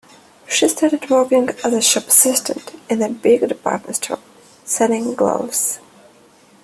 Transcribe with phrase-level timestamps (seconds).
[0.49, 4.17] She started working as a shop assistant in a big department store,
[4.65, 5.77] selling gloves.